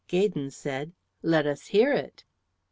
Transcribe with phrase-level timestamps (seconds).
[0.07, 2.23] Gaydon said, "Let us hear it."